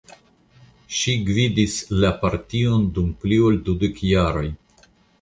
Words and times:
Ŝi 0.99 1.13
gvidis 1.27 1.77
la 2.05 2.13
partion 2.23 2.91
dum 2.99 3.15
pli 3.23 3.41
ol 3.51 3.63
dudek 3.71 4.05
jaroj. 4.13 4.47